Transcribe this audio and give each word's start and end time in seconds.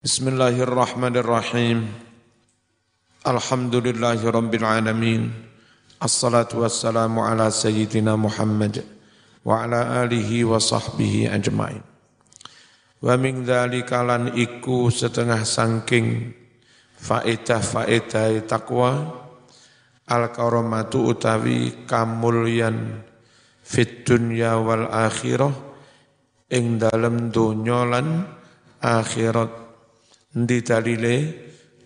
Bismillahirrahmanirrahim. 0.00 1.84
Alhamdulillahi 3.20 4.24
rabbil 4.32 4.64
alamin. 4.64 5.28
Assalatu 6.00 6.64
wassalamu 6.64 7.20
ala 7.20 7.52
sayyidina 7.52 8.16
Muhammad 8.16 8.80
wa 9.44 9.60
ala 9.60 10.00
alihi 10.00 10.48
wa 10.48 10.56
sahbihi 10.56 11.28
ajma'in. 11.28 11.84
Setengah 14.88 15.44
sangking 15.44 16.32
faedah 16.96 17.60
faedah 17.60 18.40
takwa 18.48 19.04
al 20.08 20.32
karamatu 20.32 21.12
utawi 21.12 21.84
kamulyan 21.84 23.04
fit 23.60 24.08
dunya 24.08 24.56
wal 24.56 24.88
akhirat 28.80 29.69
Ndi 30.30 30.62
dalile? 30.62 31.14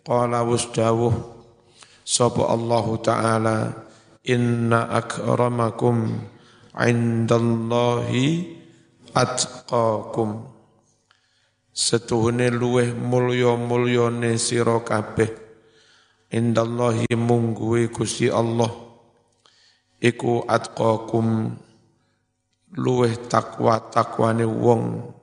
Qala 0.04 0.44
wasdawuh 0.44 1.16
sapa 2.04 2.52
Allah 2.52 2.86
taala 3.00 3.56
inna 4.20 4.92
akramakum 4.92 6.20
indallahi 6.76 8.52
atqakum. 9.16 10.44
Setuhune 11.72 12.52
luweh 12.52 12.92
mulya-mulyane 12.92 14.36
sira 14.36 14.76
kabeh. 14.84 15.32
Indallahi 16.28 17.08
mungguwe 17.16 17.88
Gusti 17.88 18.28
Allah 18.28 18.68
iku 20.04 20.44
atqakum. 20.44 21.48
Luweh 22.76 23.24
takwa 23.24 23.80
takwane 23.88 24.44
wong 24.44 25.16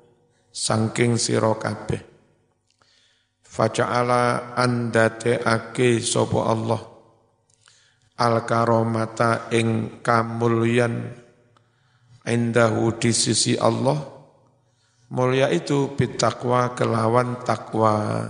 saking 0.50 1.22
sira 1.22 1.54
kabeh 1.54 2.11
Faja'ala 3.52 4.56
ake 4.56 6.00
sopo 6.00 6.48
Allah. 6.48 6.80
Al 8.24 8.48
karomata 8.48 9.52
ing 9.52 10.00
kamulyan. 10.00 11.20
Indahu 12.24 12.96
di 12.96 13.12
sisi 13.12 13.60
Allah. 13.60 14.00
Mulia 15.12 15.52
itu 15.52 15.92
bitakwa 16.00 16.72
kelawan 16.72 17.44
takwa 17.44 18.24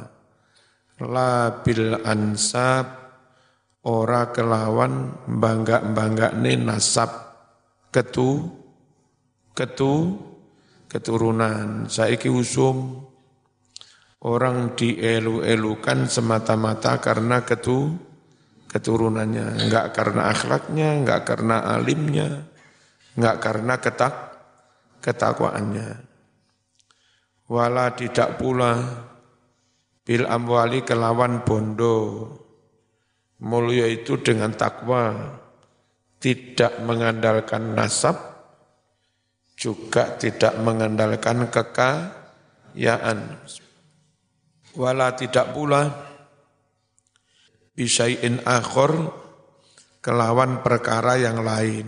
la 0.98 1.62
bil 1.62 2.02
ansab 2.02 2.90
ora 3.86 4.34
kelawan 4.34 5.22
bangga-bangga 5.30 6.34
ne 6.34 6.58
nasab. 6.58 7.14
Ketu 7.94 8.50
ketu 9.54 10.17
keturunan. 10.90 11.86
Saiki 11.86 12.32
usum 12.34 13.11
orang 14.22 14.77
dielu-elukan 14.77 16.05
semata-mata 16.05 17.02
karena 17.02 17.41
ketu 17.41 17.97
keturunannya, 18.69 19.67
enggak 19.67 19.91
karena 19.91 20.31
akhlaknya, 20.31 20.89
enggak 21.02 21.22
karena 21.27 21.58
alimnya, 21.75 22.47
enggak 23.17 23.38
karena 23.44 23.73
ketak 23.81 24.16
ketakwaannya. 25.03 26.08
Wala 27.52 27.92
tidak 27.97 28.39
pula 28.39 28.80
bil 30.08 30.23
amwali 30.23 30.88
kelawan 30.88 31.44
bondo. 31.44 32.30
Mulia 33.42 33.89
itu 33.89 34.22
dengan 34.22 34.53
takwa, 34.53 35.17
tidak 36.22 36.77
mengandalkan 36.86 37.73
nasab, 37.73 38.14
juga 39.58 40.14
tidak 40.22 40.61
mengandalkan 40.61 41.49
kekayaan 41.49 43.17
wala 44.75 45.16
tidak 45.16 45.55
pula. 45.55 45.88
Bisain 47.72 48.44
akhor 48.44 49.09
kelawan 50.03 50.59
perkara 50.59 51.17
yang 51.17 51.39
lain. 51.41 51.88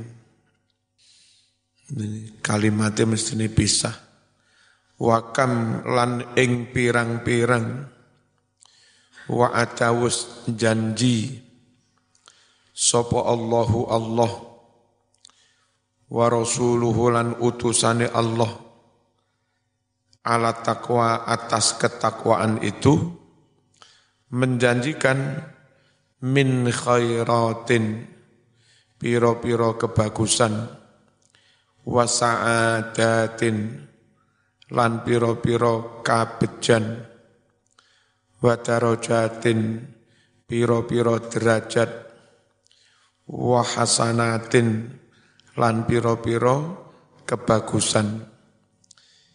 Kalimatnya 2.40 3.06
mesti 3.06 3.36
ini 3.36 3.48
pisah. 3.52 3.94
Wakam 4.98 5.84
lan 5.84 6.34
ing 6.40 6.72
pirang-pirang. 6.72 7.68
Wa 9.28 9.52
atawus 9.52 10.48
janji. 10.48 11.44
Sopo 12.74 13.28
Allahu 13.28 13.80
Allah. 13.92 14.32
Wa 16.10 16.26
rasuluhu 16.32 17.12
lan 17.12 17.38
utusane 17.44 18.08
Allah 18.08 18.63
ala 20.24 20.56
takwa 20.64 21.28
atas 21.28 21.76
ketakwaan 21.76 22.64
itu 22.64 22.96
menjanjikan 24.32 25.44
min 26.24 26.72
khairatin 26.72 28.08
piro-piro 28.96 29.76
kebagusan 29.76 30.64
wasa'adatin 31.84 33.58
lan 34.72 35.04
piro-piro 35.04 36.00
kabejan 36.00 37.04
wadarojatin 38.40 39.60
piro-piro 40.48 41.20
derajat 41.20 41.92
wahasanatin 43.28 44.68
lan 45.60 45.76
piro-piro 45.84 46.56
kebagusan 47.28 48.33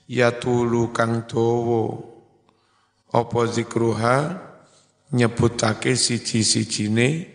ya 0.08 0.32
tulu 0.32 0.91
kang 0.96 1.28
dawa. 1.28 2.00
Apa 3.12 3.41
zikruha? 3.52 4.48
Nyebutake 5.08 5.96
siji-sijine 5.96 7.32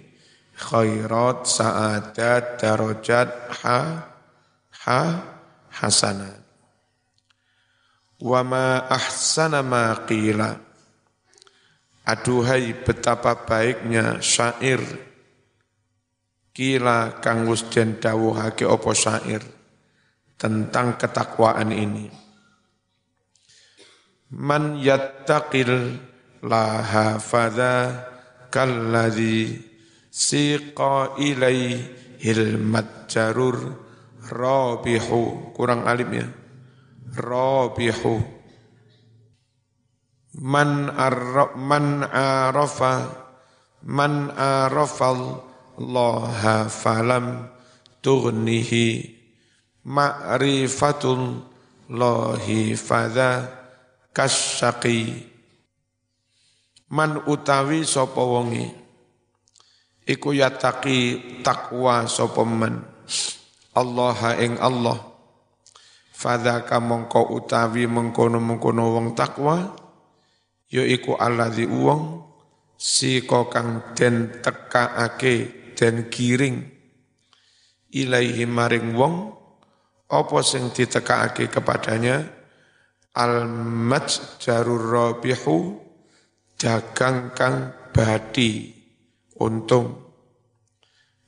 khairat 0.53 1.50
saadat 1.50 2.61
darajat 2.61 3.29
ha 3.50 3.81
ha 4.85 5.01
hasanat. 5.73 6.38
Wa 8.22 8.45
ma 8.45 8.85
ahsana 8.85 9.66
ma 9.66 10.05
qila. 10.05 10.53
Aduhai 12.05 12.78
betapa 12.78 13.41
baiknya 13.41 14.22
syair. 14.22 14.85
Kila 16.53 17.17
kang 17.25 17.50
wis 17.50 17.66
den 17.73 17.97
dawuhake 17.97 18.69
apa 18.69 18.91
syair 18.94 19.41
tentang 20.38 21.01
ketakwaan 21.01 21.73
ini 21.73 22.22
Man 24.34 24.82
yattaqil 24.82 26.02
laha 26.42 27.22
fadha 27.22 28.02
kalladhi 28.50 29.62
siqa 30.10 31.14
ilaihil 31.22 32.58
matjarur 32.58 33.78
rabihu. 34.34 35.54
Kurang 35.54 35.86
alim 35.86 36.10
ya. 36.18 36.28
Rabihu. 37.14 38.18
Man 40.34 40.90
arra, 40.90 41.54
man 41.54 42.02
arafa 42.10 43.24
man 43.86 44.32
arafa 44.34 45.14
Allah 45.78 46.66
falam 46.72 47.52
tughnihi 48.02 49.14
ma'rifatul 49.84 51.44
lahi 51.92 52.74
fadha 52.80 53.62
kasyaqi 54.13 55.25
man 56.94 57.25
utawi 57.25 57.81
sapa 57.81 58.22
wonge? 58.22 58.69
Iku 60.06 60.38
yataki 60.38 61.19
takwa 61.41 62.06
sapa 62.06 62.46
man 62.46 62.85
Allah 63.73 64.38
ing 64.38 64.62
Allah. 64.62 65.02
Fadzaka 66.13 66.79
mongko 66.79 67.35
utawi 67.35 67.84
mengkono-mengkono 67.90 68.96
wong 68.96 69.12
takwa 69.12 69.75
ya 70.72 70.81
iku 70.88 71.19
alladzi 71.19 71.68
wong 71.68 72.23
sika 72.79 73.46
kang 73.52 73.93
den 73.93 74.41
tekaake 74.41 75.35
den 75.78 76.08
giring 76.08 76.64
ilaihi 77.93 78.49
maring 78.49 78.97
wong 78.97 79.35
apa 80.09 80.38
sing 80.41 80.73
ditekakake 80.73 81.52
kepadanya 81.52 82.26
Al-majjarur 83.14 84.86
rabihu 84.90 85.78
dagang 86.58 87.30
kang 87.38 87.70
badi 87.94 88.74
untung. 89.38 90.02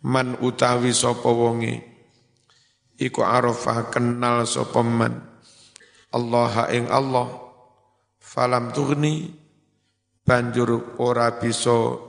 Man 0.05 0.37
utawi 0.41 0.93
sapa 0.93 1.29
wonge 1.29 1.81
iku 2.97 3.21
arafa 3.21 3.93
kenal 3.93 4.49
sapa 4.49 4.81
man? 4.81 5.35
Allah 6.09 6.71
ing 6.71 6.87
Allah 6.87 7.27
falam 8.17 8.71
tughni 8.71 9.35
banjur 10.25 10.97
ora 10.97 11.37
bisa 11.37 12.01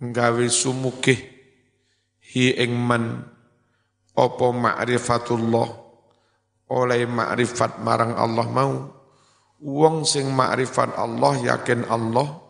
nggawe 0.00 0.46
sumukih 0.50 1.20
hi 2.34 2.56
ing 2.56 2.72
man 2.74 3.20
apa 4.16 4.46
ma'rifatullah 4.50 5.68
oleh 6.72 7.04
ma'rifat 7.04 7.84
marang 7.84 8.16
Allah 8.16 8.46
mau 8.48 8.72
wong 9.64 10.04
sing 10.04 10.28
makrifat 10.28 11.00
Allah 11.00 11.40
yakin 11.40 11.88
Allah 11.88 12.44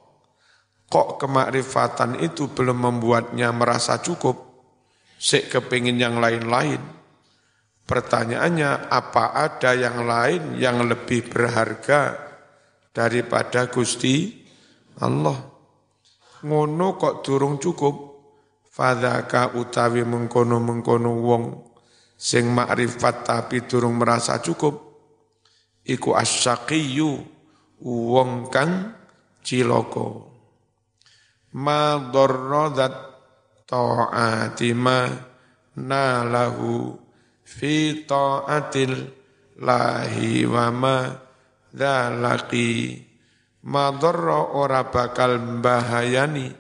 kok 0.90 1.22
kemakrifatan 1.22 2.18
itu 2.18 2.50
belum 2.50 2.82
membuatnya 2.82 3.54
merasa 3.54 4.02
cukup? 4.02 4.66
Sik 5.14 5.48
kepingin 5.48 5.96
yang 5.96 6.18
lain-lain. 6.18 6.82
Pertanyaannya 7.84 8.90
apa 8.90 9.32
ada 9.32 9.72
yang 9.76 10.04
lain 10.04 10.42
yang 10.58 10.82
lebih 10.84 11.30
berharga 11.30 12.18
daripada 12.90 13.70
Gusti 13.70 14.42
Allah? 15.00 15.38
Ngono 16.44 16.88
kok 17.00 17.24
durung 17.24 17.56
cukup? 17.62 18.12
Fadzaka 18.74 19.54
utawi 19.54 20.02
mengkono-mengkono 20.02 21.12
wong 21.22 21.44
sing 22.18 22.50
makrifat 22.50 23.22
tapi 23.22 23.62
durung 23.70 24.02
merasa 24.02 24.42
cukup 24.42 24.83
iku 25.84 26.16
asyaqiyu 26.16 27.20
wong 27.84 28.48
kang 28.48 28.96
ciloko 29.44 30.28
ma 31.60 32.00
darradat 32.10 32.94
ta'ati 33.68 34.70
ma 34.74 35.08
nalahu 35.78 36.96
fi 37.44 38.04
ta'atil 38.04 38.94
lahi 39.60 40.48
wa 40.48 40.66
ma 40.74 40.96
dzalaqi 41.70 42.70
ora 43.64 44.82
bakal 44.92 45.40
bahayani 45.64 46.52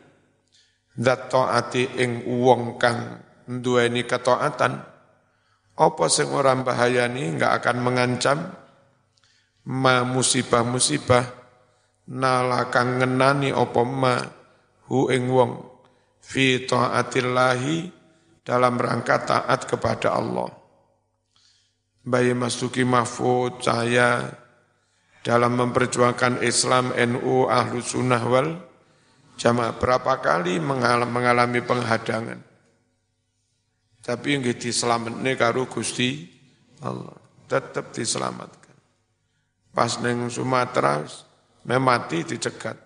dat 0.94 1.28
taati 1.28 1.98
ing 2.00 2.22
wong 2.24 2.78
kang 2.78 3.20
duweni 3.44 4.06
ketaatan. 4.06 4.78
Apa 5.74 6.04
sing 6.06 6.30
ora 6.30 6.54
bahayani 6.54 7.34
enggak 7.34 7.52
akan 7.60 7.76
mengancam 7.82 8.38
ma 9.68 10.04
musibah-musibah 10.04 11.24
nalakang 12.10 13.00
ngenani 13.00 13.48
apa 13.52 13.82
ma 13.84 14.16
hu 14.92 15.08
ing 15.08 15.28
wong 15.32 15.52
fi 16.20 16.64
taatillahi 16.68 17.88
dalam 18.44 18.76
rangka 18.76 19.24
taat 19.24 19.64
kepada 19.64 20.12
Allah. 20.12 20.52
Bayi 22.04 22.36
Masuki 22.36 22.84
Mahfud, 22.84 23.64
saya 23.64 24.28
dalam 25.24 25.56
memperjuangkan 25.56 26.44
Islam 26.44 26.92
NU 26.92 27.48
Ahlu 27.48 27.80
Sunnah 27.80 28.20
wal 28.28 28.60
Jamaah 29.34 29.74
berapa 29.74 30.22
kali 30.22 30.62
mengalami 30.62 31.58
penghadangan. 31.58 32.38
Tapi 34.04 34.26
yang 34.36 34.46
diselamatkan 34.46 35.34
karo 35.34 35.66
Gusti 35.66 36.28
Allah. 36.84 37.18
Tetap 37.50 37.90
diselamatkan. 37.90 38.63
Pas 39.74 39.90
neng 39.98 40.30
Sumatera, 40.30 41.02
memati 41.66 42.22
dicegat. 42.22 42.78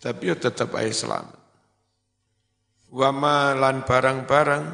Tapi 0.00 0.32
ya 0.32 0.36
tetap 0.36 0.74
aja 0.74 0.90
selamat. 0.90 1.38
Wama 2.90 3.54
lan 3.54 3.86
barang-barang, 3.86 4.64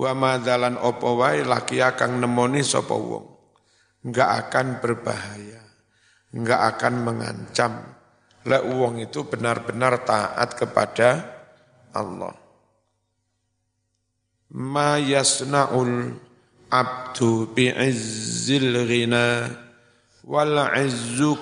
wama 0.00 0.40
dalan 0.40 0.80
opo 0.80 1.20
wae 1.20 1.44
laki 1.44 1.84
akan 1.84 2.24
nemoni 2.24 2.64
sopo 2.64 2.96
wong. 2.96 3.26
Enggak 4.08 4.48
akan 4.48 4.80
berbahaya, 4.80 5.60
enggak 6.32 6.60
akan 6.76 6.94
mengancam. 7.04 7.72
Lek 8.48 8.64
wong 8.64 9.04
itu 9.04 9.28
benar-benar 9.28 10.00
taat 10.08 10.56
kepada 10.56 11.20
Allah 11.92 12.40
ma 14.50 14.98
yasna'ul 14.98 16.18
abdu 16.70 17.50
bi'izzil 17.50 18.86
ghina 18.86 19.50
wal 20.22 20.70
izzu 20.78 21.34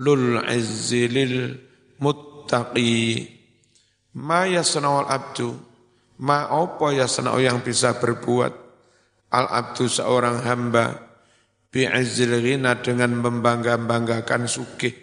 lul 0.00 0.40
izzilil 0.48 1.60
muttaqi. 2.00 3.28
Ma 4.16 4.48
yasna'ul 4.48 5.08
abdu? 5.08 5.52
Ma 6.24 6.48
apa 6.48 6.96
yasna'u 6.96 7.38
yang 7.44 7.60
bisa 7.60 7.96
berbuat? 8.00 8.52
Al 9.32 9.46
abdu 9.48 9.88
seorang 9.88 10.44
hamba 10.44 10.96
bi'izzil 11.68 12.40
ghina 12.40 12.80
dengan 12.80 13.12
membangga-banggakan 13.20 14.48
sugih. 14.48 14.96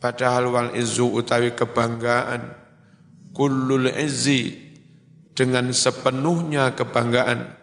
Padahal 0.00 0.48
wal 0.48 0.70
izzu 0.72 1.12
utawi 1.12 1.52
kebanggaan. 1.52 2.56
Kullul 3.36 3.92
izzi 3.92 4.50
dengan 5.36 5.70
sepenuhnya 5.70 6.74
kebanggaan 6.74 7.57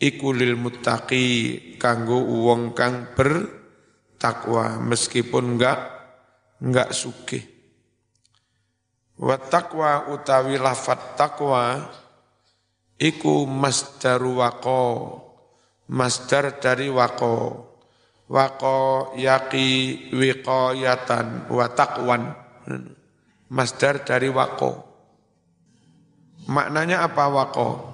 ikulil 0.00 0.56
muttaqi 0.56 1.24
kanggo 1.76 2.24
wong 2.24 2.72
kang 2.72 3.12
bertakwa 3.12 4.80
meskipun 4.80 5.54
enggak 5.54 5.78
enggak 6.64 6.90
sugih. 6.96 7.44
Wa 9.20 9.36
taqwa 9.36 10.08
utawi 10.08 10.56
lafat 10.56 11.20
takwa 11.20 11.84
iku 12.96 13.44
masdaru 13.44 14.40
waqo 14.40 14.84
masdar 15.92 16.56
dari 16.56 16.88
waqo. 16.88 17.68
Waqo 18.30 19.10
yaqi 19.18 19.68
wiqayatan 20.14 21.50
wa 21.50 21.66
taqwan. 21.74 22.30
Masdar 23.50 24.06
dari 24.06 24.30
waqo. 24.30 24.86
Maknanya 26.46 27.02
apa 27.10 27.26
wako? 27.26 27.89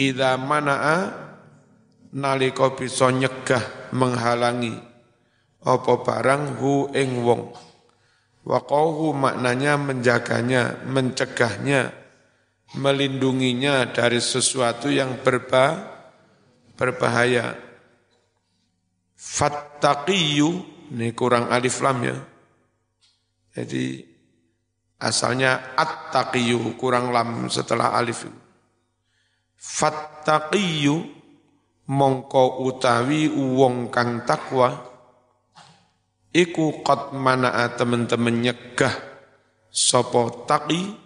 Ida 0.00 0.40
mana'a 0.40 0.96
naliko 2.16 2.72
bisa 2.72 3.12
nyegah 3.12 3.92
menghalangi 3.92 4.72
apa 5.60 5.92
barang 6.00 6.56
hu 6.56 6.88
ing 6.96 7.20
wong. 7.20 7.52
Waqahu 8.40 9.12
maknanya 9.12 9.76
menjaganya, 9.76 10.80
mencegahnya, 10.88 11.92
melindunginya 12.80 13.84
dari 13.92 14.16
sesuatu 14.16 14.88
yang 14.88 15.20
berba, 15.20 15.76
berbahaya. 16.80 17.52
Fattaqiyu, 19.20 20.64
ini 20.96 21.12
kurang 21.12 21.52
alif 21.52 21.84
lam 21.84 22.00
ya. 22.00 22.16
Jadi 23.52 24.10
Asalnya 25.00 25.72
at-taqiyu, 25.80 26.76
kurang 26.76 27.08
lam 27.08 27.48
setelah 27.48 27.96
alif. 27.96 28.28
Fattaqiyu 29.60 31.04
mongko 31.92 32.64
utawi 32.64 33.28
wong 33.28 33.92
kang 33.92 34.24
takwa 34.24 34.72
iku 36.32 36.80
qad 36.80 37.12
mana'a 37.12 37.76
temen-temen 37.76 38.40
nyegah 38.40 38.96
sapa 39.68 40.48
taqi 40.48 40.96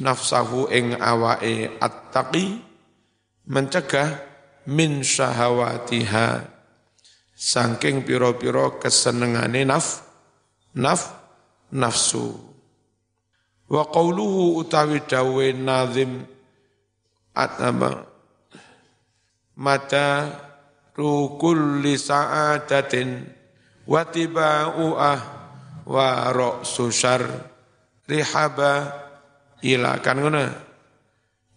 nafsahu 0.00 0.72
ing 0.72 0.96
awake 0.96 1.76
at-taqi 1.76 2.56
mencegah 3.52 4.16
min 4.64 5.04
syahawatiha 5.04 6.48
saking 7.36 8.00
piro-piro 8.08 8.80
kesenengane 8.80 9.68
naf 9.68 10.08
naf 10.72 11.14
nafsu. 11.68 12.32
Wa 13.68 13.84
qawluhu 13.92 14.56
utawi 14.56 15.04
dawe 15.04 15.46
nazim 15.52 16.24
atama 17.38 18.02
mata 19.54 20.34
kulli 20.98 21.94
sa'adatin 21.94 23.22
wa 23.86 24.02
tiba'u'ah 24.02 25.20
wa 25.86 26.08
ra'su 26.34 26.90
rihaba 28.10 28.72
ila. 29.62 30.02
Kan 30.02 30.18
ngono? 30.18 30.42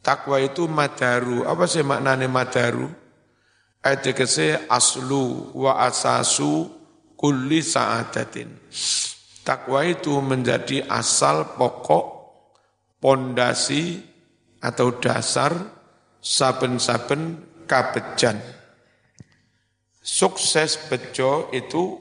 Takwa 0.01 0.37
itu 0.41 0.69
madaru. 0.69 1.45
Apa 1.45 1.65
sih 1.65 1.81
maknane 1.81 2.29
madaru? 2.29 2.85
Ayat 3.81 4.13
aslu 4.69 5.57
wa 5.57 5.81
asasu 5.89 6.69
kulli 7.17 7.65
sa'adatin. 7.65 8.49
Takwa 9.41 9.81
itu 9.81 10.13
menjadi 10.21 10.85
asal 10.85 11.57
pokok, 11.57 12.05
pondasi 13.01 14.10
atau 14.61 14.93
dasar 15.01 15.51
saben-saben 16.21 17.41
kabejan. 17.65 18.37
Sukses 20.01 20.77
bejo 20.89 21.49
itu 21.49 21.97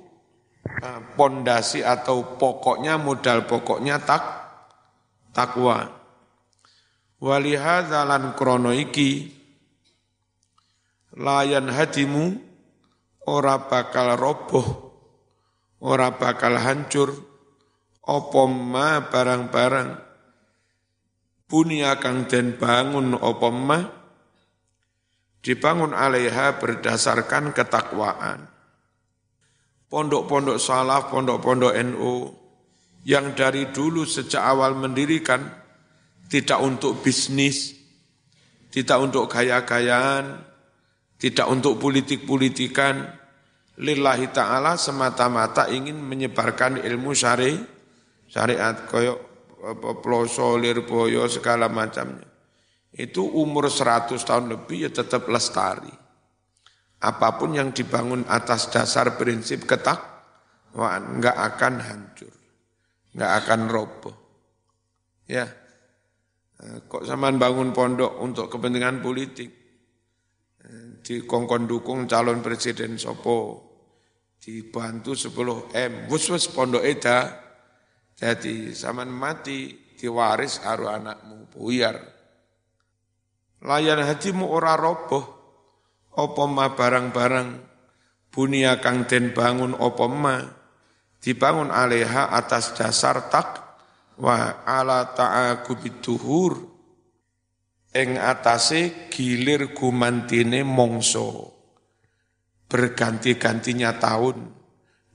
eh, 0.64 1.00
pondasi 1.16 1.80
atau 1.80 2.36
pokoknya 2.36 3.00
modal 3.00 3.48
pokoknya 3.48 4.00
tak 4.04 4.22
takwa. 5.32 5.88
Walihadza 7.20 8.04
lan 8.08 8.32
krono 8.32 8.72
iki 8.72 9.28
layan 11.20 11.68
hadimu 11.68 12.32
ora 13.28 13.68
bakal 13.68 14.16
roboh, 14.16 14.64
ora 15.84 16.16
bakal 16.16 16.56
hancur 16.56 17.12
apa 18.00 18.42
ma 18.48 19.04
barang-barang 19.04 20.09
bunia 21.50 21.98
kang 21.98 22.30
den 22.30 22.54
bangun 22.54 23.18
apa 23.18 23.48
ma 23.50 23.80
dibangun 25.42 25.92
alaiha 25.92 26.62
berdasarkan 26.62 27.50
ketakwaan. 27.50 28.46
Pondok-pondok 29.90 30.62
salaf, 30.62 31.10
pondok-pondok 31.10 31.74
NU 31.90 32.30
yang 33.02 33.34
dari 33.34 33.74
dulu 33.74 34.06
sejak 34.06 34.38
awal 34.38 34.78
mendirikan 34.78 35.42
tidak 36.30 36.62
untuk 36.62 37.02
bisnis, 37.02 37.74
tidak 38.70 39.02
untuk 39.02 39.26
gaya-gayaan, 39.26 40.46
tidak 41.18 41.50
untuk 41.50 41.82
politik-politikan, 41.82 43.02
lillahi 43.82 44.30
ta'ala 44.30 44.78
semata-mata 44.78 45.66
ingin 45.74 45.98
menyebarkan 45.98 46.78
ilmu 46.78 47.10
syari, 47.10 47.58
syariat, 48.30 48.86
koyok 48.86 49.29
ploso, 50.00 50.56
lirboyo, 50.56 51.28
segala 51.28 51.68
macamnya. 51.68 52.26
Itu 52.90 53.22
umur 53.22 53.70
100 53.70 54.18
tahun 54.18 54.50
lebih 54.50 54.88
ya 54.88 54.90
tetap 54.90 55.30
lestari. 55.30 55.92
Apa 57.00 57.38
pun 57.40 57.56
yang 57.56 57.72
dibangun 57.72 58.26
atas 58.28 58.68
dasar 58.68 59.16
prinsip 59.16 59.64
ketak, 59.64 60.00
nggak 60.76 61.36
akan 61.36 61.74
hancur, 61.80 62.34
nggak 63.16 63.32
akan 63.44 63.60
roboh. 63.70 64.16
Ya, 65.24 65.46
eh, 66.60 66.78
kok 66.84 67.06
zaman 67.06 67.38
bangun 67.38 67.70
pondok 67.70 68.20
untuk 68.20 68.50
kepentingan 68.52 69.00
politik, 69.00 69.48
eh, 70.66 71.00
di 71.00 71.24
kongkon 71.24 71.64
dukung 71.64 72.04
calon 72.04 72.42
presiden 72.44 73.00
Sopo, 73.00 73.70
dibantu 74.36 75.14
10 75.16 75.72
M, 75.72 75.92
wus 76.10 76.28
wus 76.28 76.50
pondok 76.52 76.84
eda, 76.84 77.49
jadi 78.20 78.76
zaman 78.76 79.08
mati 79.08 79.72
diwaris 79.96 80.60
aru 80.68 80.92
anakmu 80.92 81.48
buyar. 81.56 81.96
Layan 83.64 84.04
hatimu 84.04 84.44
ora 84.44 84.76
roboh, 84.76 85.24
opo 86.12 86.44
ma 86.44 86.76
barang-barang 86.76 87.48
bunia 88.28 88.76
kang 88.84 89.08
den 89.08 89.32
bangun 89.32 89.72
opo 89.72 90.04
ma, 90.12 90.36
dibangun 91.24 91.72
aleha 91.72 92.28
atas 92.28 92.76
dasar 92.76 93.32
tak 93.32 93.60
wa 94.20 94.64
ala 94.68 95.16
ta'akubiduhur 95.16 96.60
ing 97.96 98.20
atase 98.20 99.08
gilir 99.08 99.72
gumantine 99.72 100.60
mongso 100.60 101.56
berganti-gantinya 102.68 103.96
tahun 103.96 104.36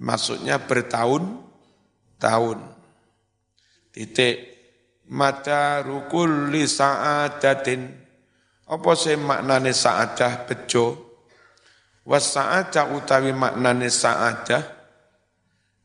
maksudnya 0.02 0.60
bertahun 0.66 1.40
tahun 2.20 2.75
titik 3.96 4.36
mata 5.08 5.80
rukul 5.80 6.52
li 6.52 6.68
sa'adatin 6.68 8.06
apa 8.66 8.92
sih 8.98 9.14
maknane 9.14 9.70
sa'adah 9.70 10.50
bejo? 10.50 10.86
Was 12.10 12.34
sa'adah 12.34 12.98
utawi 12.98 13.30
maknane 13.30 13.94
sa'adah. 13.94 14.64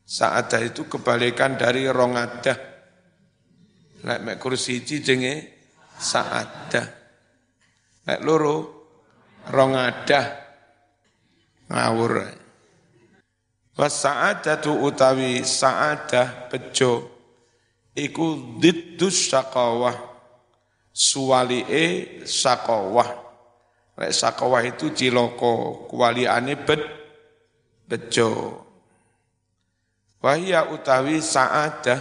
Sa'adah 0.01 0.61
itu 0.65 0.89
kebalikan 0.89 1.61
dari 1.61 1.85
rongadah. 1.85 2.59
Lek 4.01 4.21
mek 4.25 4.37
kursi 4.41 4.81
jenge 4.81 5.61
sa'adah. 6.01 6.87
Lek 8.09 8.21
loro 8.25 8.57
rongadah. 9.53 10.27
Ngawur. 11.69 12.13
Was 13.77 14.01
tu 14.65 14.73
utawi 14.73 15.45
sa'adah 15.45 16.49
bejo. 16.49 17.20
Iku 18.01 18.57
diddus 18.57 19.29
syakawah. 19.29 20.09
E 21.69 21.85
sakowah. 22.25 23.11
Lek 24.01 24.13
sakowah 24.17 24.65
itu 24.65 24.97
ciloko, 24.97 25.85
kualiane 25.85 26.57
bet 26.57 26.81
bejo. 27.85 28.57
Wahia 30.25 30.65
utawi 30.73 31.21
sa'adah. 31.21 32.01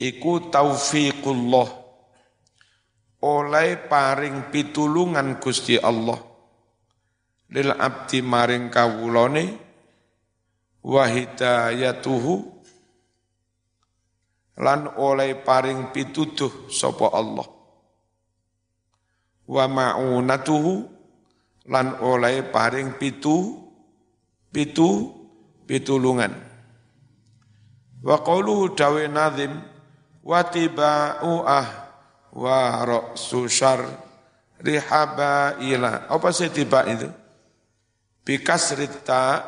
Iku 0.00 0.48
taufiqullah. 0.48 1.68
Oleh 3.18 3.76
paring 3.90 4.48
pitulungan 4.48 5.36
Gusti 5.42 5.76
Allah. 5.76 6.16
Lil 7.52 7.72
abdi 7.72 8.20
maring 8.24 8.68
kawulane 8.68 9.44
wa 10.84 11.04
hidayatuhu 11.08 12.57
lan 14.58 14.98
oleh 14.98 15.38
paring 15.38 15.94
pituduh 15.94 16.66
sapa 16.66 17.14
Allah. 17.14 17.46
Wa 19.48 19.64
ma'unatuhu 19.64 20.72
lan 21.70 22.02
oleh 22.02 22.42
paring 22.42 22.98
pitu 22.98 23.54
pitu 24.50 25.14
pitulungan. 25.64 26.34
Wa 28.02 28.20
qauluhu 28.22 28.74
dawe 28.74 29.04
nazim 29.06 29.54
wa 30.26 30.40
tiba'u 30.42 31.46
ah 31.46 31.68
wa 32.34 32.58
ra'su 32.84 33.48
syar 33.48 33.82
rihaba 34.60 35.56
ila 35.62 36.10
apa 36.10 36.28
sih 36.34 36.50
tiba 36.50 36.82
itu? 36.90 37.08
Bikasrita 38.26 39.40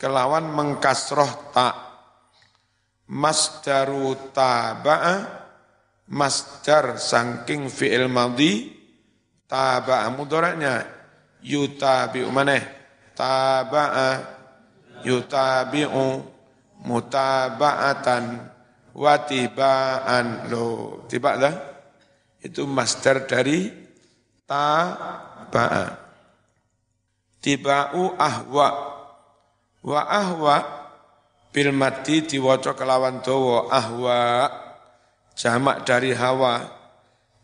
kelawan 0.00 0.48
mengkasroh 0.48 1.52
tak 1.52 1.91
masdaru 3.12 4.32
taba'a 4.32 5.44
masdar 6.08 6.96
sangking 6.96 7.68
fi'il 7.68 8.08
madhi 8.08 8.72
taba'a 9.44 10.08
mudaratnya 10.16 10.88
yutabi'u 11.44 12.32
maneh 12.32 12.64
taba'a 13.12 14.08
yutabi'u 15.04 16.32
mutaba'atan 16.82 18.24
wa 18.96 19.14
tiba'an 19.24 20.50
lo 20.50 21.04
tiba 21.06 21.38
dah. 21.38 21.54
Itu 22.42 22.66
masdar 22.66 23.22
dari 23.30 23.70
taba'a. 24.50 25.84
Tiba'u 27.38 28.18
ahwa. 28.18 28.68
Wa 29.82 30.00
ahwa 30.06 30.81
bil 31.52 31.70
mati 31.76 32.24
diwaca 32.24 32.72
kelawan 32.72 33.20
dawa 33.20 33.68
ahwa 33.68 34.48
jamak 35.36 35.84
dari 35.84 36.16
hawa. 36.16 36.80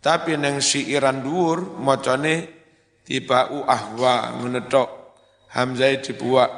Tapi 0.01 0.41
neng 0.41 0.65
siiran 0.65 1.21
dhuwur 1.21 1.77
macane 1.79 2.49
tibau 3.05 3.69
ahwa 3.69 4.33
menedok 4.41 4.89
hamzah 5.53 6.01
dibuat 6.01 6.51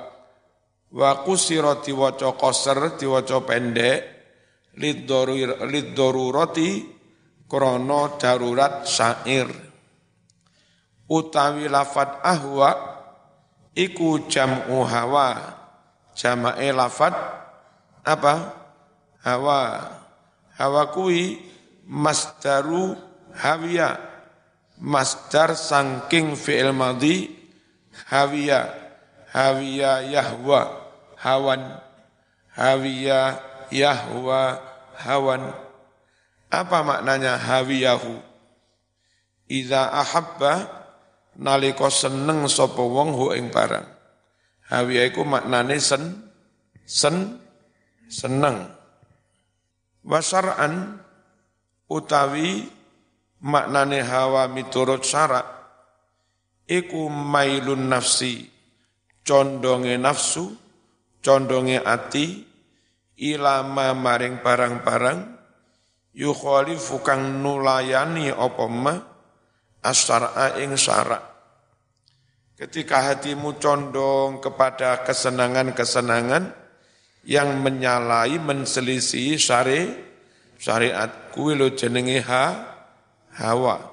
wa 0.95 1.11
kusira 1.27 1.83
diwaca 1.83 2.37
qasar 2.39 2.95
diwaca 3.01 3.43
pendek 3.43 3.99
lidorurati 5.67 6.71
krono 7.51 8.15
darurat 8.21 8.87
syair. 8.87 9.51
Utawi 11.11 11.67
lafat 11.67 12.23
ahwa 12.23 12.71
iku 13.75 14.31
jam'u 14.31 14.87
hawa 14.87 15.60
jama'e 16.21 16.69
lafat 16.77 17.17
apa? 18.05 18.35
Hawa. 19.25 19.89
Hawa 20.57 20.83
kui 20.93 21.41
masdaru 21.89 22.97
hawiya. 23.37 23.97
Masdar 24.81 25.57
sangking 25.57 26.37
fi'il 26.37 26.73
madhi 26.73 27.29
hawiya. 28.09 28.69
Hawiya 29.33 30.09
yahwa 30.09 30.61
hawan. 31.21 31.81
Hawiya 32.57 33.41
yahwa 33.73 34.61
hawan. 35.01 35.53
Apa 36.51 36.79
maknanya 36.83 37.37
hawiyahu? 37.37 38.21
Iza 39.51 39.87
ahabba 39.93 40.67
naliko 41.37 41.87
seneng 41.93 42.49
sapa 42.51 42.81
wong 42.81 43.15
hu 43.15 43.27
ing 43.37 43.53
barang. 43.53 44.00
Hawiya 44.71 45.11
iku 45.11 45.27
maknane 45.27 45.83
sen 45.83 46.31
sen 46.87 47.43
senang. 48.07 48.71
Wasar'an 50.07 51.03
utawi 51.91 52.71
maknane 53.43 54.01
hawa 54.07 54.47
miturut 54.47 55.03
syarak 55.03 55.45
iku 56.71 57.11
mailun 57.11 57.91
nafsi 57.91 58.47
condonge 59.27 59.99
nafsu 59.99 60.55
condonge 61.19 61.83
ati 61.83 62.47
ilama 63.21 63.93
maring 63.93 64.41
barang-barang 64.41 65.19
yukhalifu 66.15 67.03
kang 67.03 67.43
nulayani 67.43 68.33
apa 68.33 68.65
ma 68.71 68.95
asyara 69.85 70.57
ing 70.63 70.79
ketika 72.61 73.01
hatimu 73.09 73.57
condong 73.57 74.45
kepada 74.45 75.01
kesenangan-kesenangan 75.09 76.53
yang 77.25 77.65
menyalai 77.65 78.37
menselisih 78.37 79.41
syari 79.41 79.89
syariat 80.61 81.33
kuwi 81.33 81.57
lo 81.57 81.73
jenenge 81.73 82.21
ha 82.21 82.45
hawa 83.41 83.91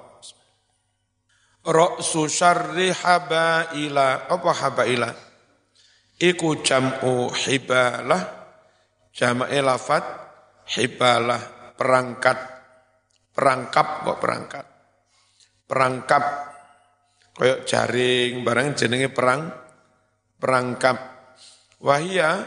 Ra'su 1.68 2.32
syarri 2.32 2.96
habaila. 2.96 4.32
Apa 4.32 4.52
habaila? 4.56 5.12
Iku 6.16 6.64
jam'u 6.64 7.28
hibalah. 7.28 8.24
Jam'e 9.12 9.60
lafat 9.60 10.04
hibalah. 10.80 11.76
Perangkat. 11.76 12.40
Perangkap 13.36 13.88
kok 14.08 14.18
perangkat. 14.24 14.66
Perangkap. 15.68 16.24
Kayak 17.38 17.70
jaring, 17.70 18.42
barang 18.42 18.68
jenenge 18.74 19.10
perang. 19.14 19.54
Perangkap. 20.38 20.98
Wahia 21.78 22.42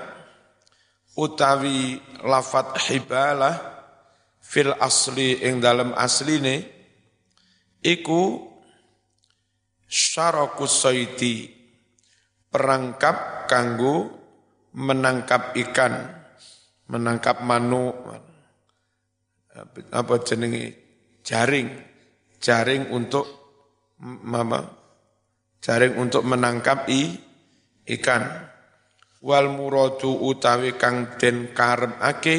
utawi 1.20 1.99
lafat 2.23 2.78
hibalah 2.90 3.54
fil 4.40 4.75
asli 4.78 5.42
ing 5.44 5.61
dalam 5.61 5.92
asline 5.94 6.66
iku 7.85 8.40
syarakus 9.85 10.87
saiti 10.87 11.50
perangkap 12.50 13.47
kanggo 13.47 14.11
menangkap 14.75 15.54
ikan 15.68 15.94
menangkap 16.90 17.42
manu 17.42 17.94
apa 19.90 20.14
jenenge 20.23 20.64
jaring 21.26 21.68
jaring 22.38 22.88
untuk 22.94 23.26
mama 24.00 24.79
jaring 25.61 26.00
untuk 26.00 26.25
menangkap 26.25 26.88
i, 26.88 27.14
ikan. 27.97 28.25
Wal 29.21 29.52
muradu 29.52 30.17
utawi 30.17 30.81
kang 30.81 31.21
den 31.21 31.52
ake 32.00 32.37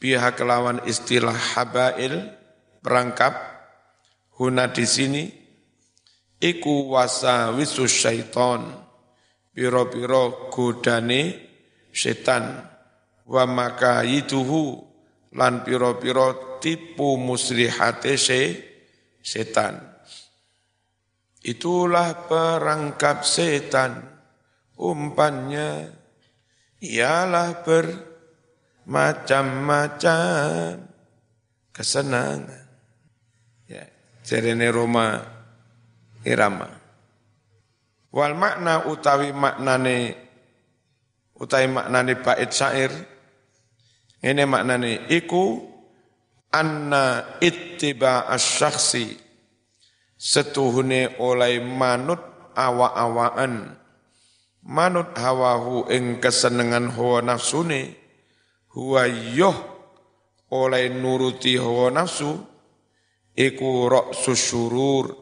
pihak 0.00 0.40
kelawan 0.40 0.80
istilah 0.88 1.36
habail 1.36 2.32
perangkap 2.80 3.36
huna 4.40 4.72
di 4.72 4.88
sini. 4.88 5.24
Iku 6.40 6.92
wasa 6.92 7.52
wisus 7.52 7.92
syaiton 7.92 8.64
piro-piro 9.52 10.48
godane 10.48 11.52
setan. 11.92 12.64
Wa 13.28 13.44
maka 13.48 14.04
yituhu 14.04 14.80
lan 15.36 15.64
piro-piro 15.64 16.60
tipu 16.60 17.16
muslihate 17.20 18.16
se 18.16 18.40
setan 19.20 19.93
itulah 21.44 22.24
perangkap 22.24 23.20
setan 23.22 24.00
umpannya 24.80 25.92
ialah 26.80 27.60
ber 27.62 27.86
macam-macam 28.88 30.80
kesenangan. 31.72 32.64
Ya, 33.68 33.88
jarene 34.24 34.68
Roma 34.72 35.20
Irama. 36.24 36.68
Wal 38.14 38.34
makna 38.38 38.86
utawi 38.86 39.34
maknane 39.34 40.14
utawi 41.34 41.66
maknane 41.66 42.14
bait 42.22 42.54
syair 42.54 42.94
ini 44.22 44.46
maknane 44.46 45.10
iku 45.10 45.66
anna 46.54 47.34
ittiba 47.42 48.30
asyakhsi 48.30 49.23
setuhune 50.24 51.20
oleh 51.20 51.60
manut 51.60 52.24
awa-awaan 52.56 53.84
manut 54.64 55.12
hawahu 55.12 55.86
ing 55.92 56.18
kesenengan 56.18 56.88
hawa 56.96 57.20
nafsune. 57.20 58.00
Huwa 58.74 59.06
yoh 59.06 59.54
oleh 60.50 60.90
nuruti 60.90 61.54
hawa 61.60 61.92
nafsu. 61.92 62.32
Iku 63.36 63.86
rok 63.86 64.16
susurur. 64.16 65.14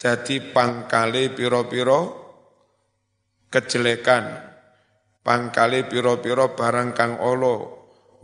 Jadi 0.00 0.52
pangkale 0.54 1.32
piro-piro 1.32 2.00
kejelekan. 3.50 4.24
Pangkale 5.20 5.84
piro-piro 5.84 6.56
barang 6.56 6.96
kang 6.96 7.20
olo 7.20 7.56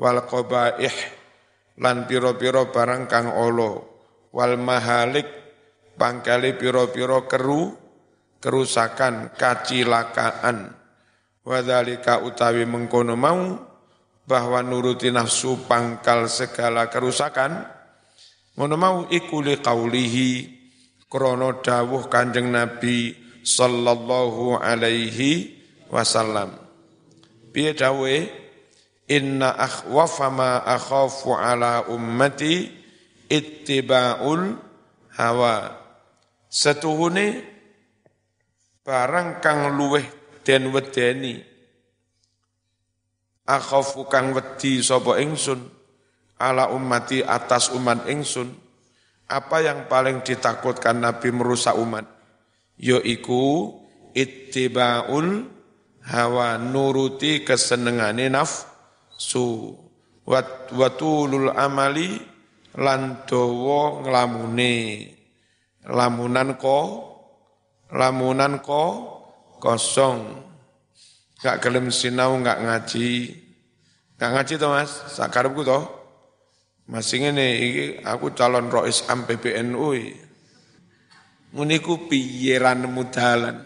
wal 0.00 0.24
qabaih 0.24 0.96
lan 1.80 2.08
piro-piro 2.08 2.72
barang 2.72 3.04
kang 3.04 3.28
olo 3.36 4.00
wal 4.32 4.56
mahalik 4.56 5.45
pangkale 5.96 6.54
piro-piro 6.54 7.24
keru 7.26 7.74
kerusakan 8.40 9.34
kacilakaan. 9.34 10.70
Wadhalika 11.46 12.22
utawi 12.22 12.68
mengkono 12.68 13.18
mau 13.18 13.58
bahwa 14.26 14.62
nuruti 14.62 15.10
nafsu 15.14 15.66
pangkal 15.66 16.26
segala 16.26 16.90
kerusakan 16.90 17.62
ngono 18.58 18.74
mau 18.74 18.96
iku 19.06 19.44
qaulihi 19.44 20.56
krana 21.06 21.62
dawuh 21.62 22.10
Kanjeng 22.10 22.50
Nabi 22.50 23.14
sallallahu 23.46 24.58
alaihi 24.58 25.54
wasallam. 25.92 26.50
Piye 27.54 27.72
dawuhe? 27.78 28.44
Inna 29.06 29.54
akhwafa 29.54 30.34
ma 30.34 30.58
akhafu 30.66 31.30
ala 31.30 31.86
ummati 31.86 32.66
ittiba'ul 33.30 34.58
hawa 35.14 35.85
setuhune 36.56 37.44
barang 38.80 39.44
kang 39.44 39.76
luweh 39.76 40.08
den 40.40 40.72
wedeni. 40.72 41.44
Akhafu 43.44 44.08
kang 44.08 44.32
wedi 44.32 44.80
sapa 44.80 45.20
ingsun. 45.20 45.60
Ala 46.40 46.72
ummati 46.72 47.20
atas 47.20 47.68
umat 47.76 48.08
ingsun. 48.08 48.48
Apa 49.28 49.60
yang 49.60 49.84
paling 49.90 50.24
ditakutkan 50.24 51.02
Nabi 51.02 51.28
merusak 51.34 51.76
umat? 51.76 52.08
Yaiku 52.76 53.76
ittibaul 54.16 55.48
hawa 56.08 56.56
nuruti 56.56 57.44
kesenengane 57.44 58.32
nafsu. 58.32 59.76
Wat 60.26 60.74
watulul 60.74 61.54
amali 61.54 62.18
lan 62.74 63.22
dawa 63.30 64.02
nglamune 64.02 64.74
lamunan 65.86 66.58
ko 66.58 66.78
lamunan 67.94 68.58
ko 68.62 68.82
kosong 69.62 70.46
Gak 71.36 71.60
gelem 71.60 71.92
sinau, 71.92 72.40
gak 72.40 72.64
ngaji. 72.64 73.36
Gak 74.16 74.30
ngaji 74.32 74.54
toh 74.56 74.72
mas, 74.72 74.92
sakarepku 75.12 75.60
toh. 75.62 75.84
Mas 76.88 77.12
ini 77.12 77.48
iki 77.60 77.84
aku 78.06 78.32
calon 78.32 78.72
rois 78.72 79.04
am 79.12 79.28
PBNU. 79.28 79.90
Muniku 81.52 82.08
piyeran 82.08 82.88
mudalan. 82.88 83.62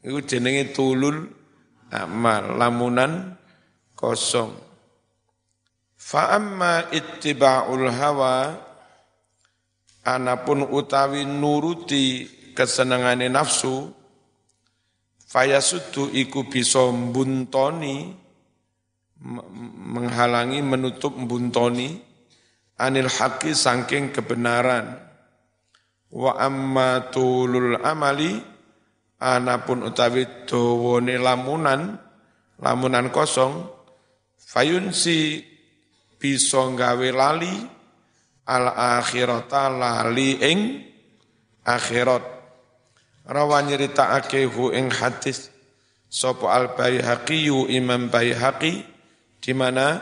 Iku 0.00 0.24
jenenge 0.24 0.72
tulul 0.72 1.28
amal, 1.92 2.56
lamunan 2.56 3.36
kosong. 3.92 4.52
Fa 5.94 6.36
amma 6.36 6.88
ittiba'ul 6.92 7.88
hawa 7.94 8.58
anapun 10.04 10.68
utawi 10.68 11.24
nuruti 11.24 12.28
kesenangane 12.54 13.26
nafsu 13.32 14.04
Fayasudu 15.34 16.14
iku 16.14 16.46
bisa 16.46 16.94
mbuntoni 16.94 18.14
menghalangi 19.90 20.62
menutup 20.62 21.10
mbuntoni 21.18 21.90
anil 22.78 23.10
haqi 23.10 23.50
sangking 23.50 24.14
kebenaran. 24.14 24.94
Wa 26.14 26.38
amma 26.38 27.10
tulul 27.10 27.82
amali 27.82 28.38
anapun 29.18 29.82
utawi 29.90 30.46
dawane 30.46 31.18
lamunan 31.18 31.98
lamunan 32.62 33.10
kosong 33.10 33.66
fayunsi 34.38 35.42
bisa 36.14 36.62
gawe 36.78 37.08
lali 37.10 37.50
al 38.44 38.68
akhirata 39.00 39.72
lali 39.72 40.40
ing 40.40 40.60
akhirat. 41.64 42.24
Rawa 43.24 43.64
nyeritakake 43.64 44.44
hu 44.44 44.68
ing 44.72 44.92
hadis 44.92 45.48
sapa 46.12 46.52
al 46.52 46.76
baihaqi 46.76 47.48
imam 47.72 48.12
baihaqi 48.12 48.84
di 49.40 49.52
mana 49.56 50.00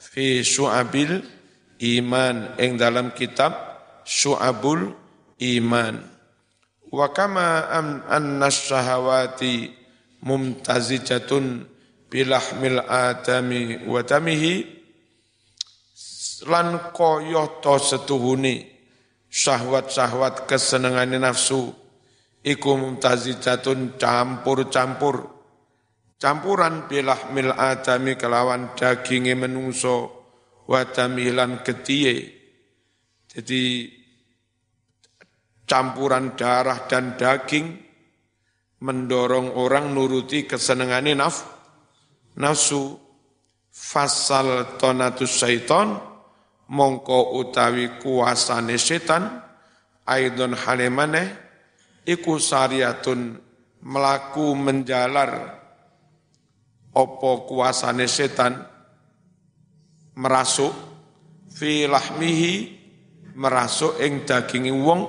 fi 0.00 0.40
syu'abil 0.40 1.20
iman 1.82 2.56
ing 2.56 2.80
dalam 2.80 3.12
kitab 3.12 3.52
syu'abul 4.08 4.92
iman. 5.38 5.94
Wa 6.92 7.08
kama 7.12 7.72
am 7.72 8.04
anna 8.08 8.52
syahawati 8.52 9.72
mumtazijatun 10.24 11.64
bilahmil 12.12 12.84
atami 12.84 13.80
wa 13.88 14.04
tamihi 14.04 14.81
lan 16.46 16.92
kaya 16.94 17.62
to 17.62 17.76
setuhune 17.78 18.68
syahwat-syahwat 19.32 20.44
kesenengane 20.44 21.16
nafsu 21.16 21.72
iku 22.42 22.70
mumtazijatun 22.78 23.96
campur-campur. 23.96 25.30
Campuran 26.22 26.86
bilah 26.86 27.34
mil 27.34 27.50
adami 27.50 28.14
kelawan 28.14 28.78
daginge 28.78 29.34
menungso 29.34 30.22
wadamilan 30.70 31.66
ketiye 31.66 32.42
jadi 33.32 33.88
campuran 35.64 36.36
darah 36.36 36.84
dan 36.84 37.16
daging 37.16 37.80
mendorong 38.84 39.56
orang 39.56 39.96
nuruti 39.96 40.44
kesenangan 40.44 41.08
naf, 41.16 41.36
nafsu. 42.36 43.00
Fasal 43.72 44.76
tonatus 44.76 45.32
syaiton 45.32 45.96
mongko 46.68 47.38
utawi 47.40 47.98
kuasane 47.98 48.78
setan 48.78 49.42
aidon 50.06 50.54
halimane 50.54 51.22
iku 52.06 52.38
syariatun 52.38 53.38
melaku 53.82 54.54
menjalar. 54.54 55.62
Opo 56.92 57.48
kuasane 57.48 58.04
setan? 58.04 58.52
Merasuk 60.12 60.76
fi 61.48 61.88
lahmihi 61.88 62.52
merasuk 63.32 63.96
ing 64.04 64.28
daging 64.28 64.68
wong 64.84 65.08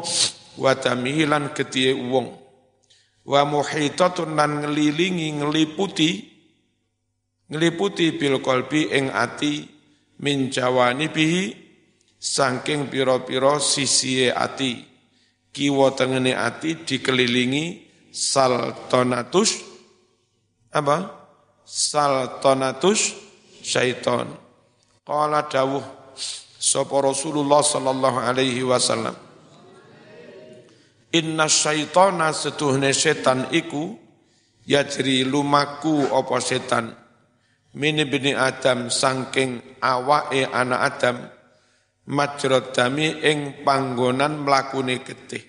wadamihi 0.55 1.27
lan 1.27 1.51
getihe 1.51 1.91
wong. 1.91 2.39
Wa 3.27 3.43
muhitatun 3.43 4.35
lan 4.35 4.63
ngelilingi 4.63 5.43
ngeliputi 5.43 6.09
ngeliputi 7.51 8.15
bil 8.15 8.39
qalbi 8.39 8.91
ing 8.95 9.11
ati 9.11 9.72
min 10.23 10.47
jawani 10.47 11.11
bihi 11.11 11.51
saking 12.15 12.87
pira-pira 12.87 13.59
sisihe 13.59 14.31
ati 14.31 14.79
kiwa 15.51 15.91
tengene 15.91 16.31
ati 16.31 16.87
dikelilingi 16.87 17.83
saltonatus 18.07 19.59
apa 20.71 21.11
saltonatus 21.67 23.19
syaiton. 23.59 24.31
Qala 25.03 25.43
dawuh 25.51 25.83
sapa 26.55 26.95
Rasulullah 27.03 27.59
sallallahu 27.59 28.23
alaihi 28.23 28.63
wasallam. 28.63 29.15
Inna 31.13 31.51
syaitana 31.51 32.31
setuhne 32.31 32.95
setan 32.95 33.51
iku 33.51 33.99
yajri 34.63 35.27
lumaku 35.27 36.07
apa 36.07 36.39
setan 36.39 37.02
mini 37.73 38.05
bini 38.05 38.37
Adam 38.37 38.89
sangking 38.89 39.81
awake 39.81 40.45
anak 40.49 40.81
Adam 40.93 41.17
majrad 42.09 42.75
dami 42.75 43.21
ing 43.23 43.63
panggonan 43.65 44.43
mlakune 44.43 45.01
getih. 45.01 45.41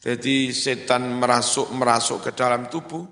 Jadi 0.00 0.48
setan 0.56 1.20
merasuk 1.20 1.76
merasuk 1.76 2.24
ke 2.24 2.30
dalam 2.32 2.72
tubuh 2.72 3.04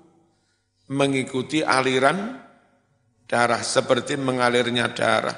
mengikuti 0.89 1.61
aliran 1.61 2.33
darah 3.29 3.61
seperti 3.61 4.17
mengalirnya 4.17 4.89
darah. 4.89 5.37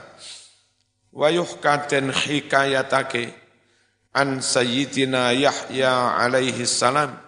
Wayuh 1.12 1.60
kaden 1.60 2.16
hikayatake 2.16 3.36
an 4.16 4.40
sayyidina 4.40 5.36
Yahya 5.36 6.16
alaihi 6.24 6.64
salam 6.64 7.20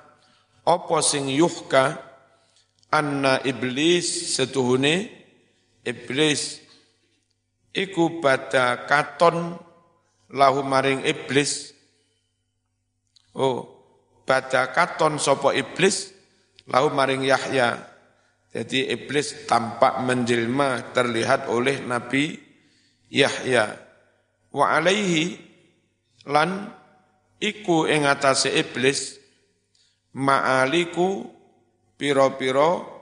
apa 0.64 0.98
sing 1.04 1.28
yuhka 1.28 2.00
anna 2.88 3.44
iblis 3.44 4.40
setuhune 4.40 5.23
iblis 5.84 6.64
iku 7.76 8.20
pada 8.24 8.88
katon 8.88 9.60
lahu 10.34 10.60
maring 10.66 11.04
iblis 11.06 11.72
oh 13.36 13.70
pada 14.24 14.72
katon 14.72 15.20
sopo 15.20 15.52
iblis 15.52 16.16
lahu 16.68 16.92
maring 16.96 17.28
Yahya 17.28 17.94
jadi 18.54 18.94
iblis 18.94 19.50
tampak 19.50 20.06
menjelma 20.06 20.94
terlihat 20.94 21.50
oleh 21.50 21.82
Nabi 21.82 22.38
Yahya. 23.10 23.74
Wa 24.54 24.78
alaihi 24.78 25.42
lan 26.30 26.70
iku 27.42 27.90
ing 27.90 28.06
atase 28.06 28.54
iblis 28.54 29.18
ma'aliku 30.14 31.26
piro-piro 31.98 32.93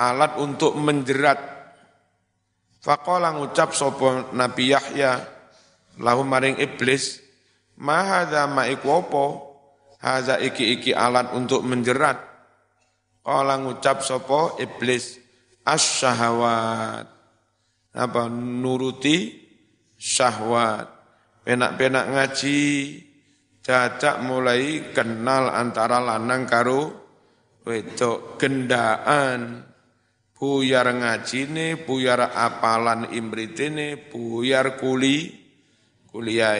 alat 0.00 0.40
untuk 0.40 0.72
menjerat. 0.80 1.36
Faqala 2.80 3.36
ngucap 3.36 3.76
sapa 3.76 4.32
Nabi 4.32 4.72
Yahya 4.72 5.20
lahu 6.00 6.24
maring 6.24 6.56
iblis 6.56 7.20
ma 7.76 8.24
hadza 8.24 8.48
ma 8.48 8.64
iku 8.64 9.04
apa 9.04 9.24
hadza 10.00 10.40
iki-iki 10.40 10.96
alat 10.96 11.36
untuk 11.36 11.60
menjerat 11.60 12.30
Kala 13.20 13.60
ngucap 13.60 14.00
sopo 14.00 14.56
iblis 14.56 15.20
as-syahawat. 15.62 17.06
Apa 17.94 18.22
nuruti 18.32 19.38
syahwat. 20.00 20.88
Penak-penak 21.44 22.06
ngaji, 22.10 22.60
dadak 23.60 24.18
mulai 24.24 24.90
kenal 24.96 25.52
antara 25.52 26.00
lanang 26.00 26.48
karo 26.48 26.90
wedok 27.62 28.40
gendaan. 28.40 29.69
Buyar 30.40 30.88
ngaji 30.88 31.52
ini, 31.52 31.66
buyar 31.76 32.32
apalan 32.32 33.12
imrit 33.12 33.60
ini, 33.60 34.00
buyar 34.00 34.80
kuli, 34.80 35.36
kuliah. 36.08 36.56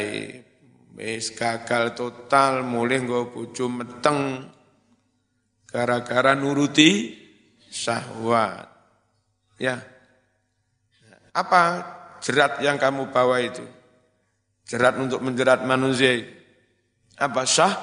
Wis 1.00 1.32
gagal 1.32 1.96
total, 1.96 2.60
mulai 2.60 3.00
nggo 3.00 3.32
bojo 3.32 3.72
meteng 3.72 4.52
gara-gara 5.64 6.36
nuruti 6.36 7.16
syahwat. 7.72 8.68
Ya. 9.56 9.80
Apa 11.32 11.62
jerat 12.20 12.60
yang 12.60 12.76
kamu 12.76 13.08
bawa 13.08 13.40
itu? 13.40 13.64
Jerat 14.68 15.00
untuk 15.00 15.24
menjerat 15.24 15.64
manusia. 15.64 16.20
Apa 17.16 17.48
syah? 17.48 17.74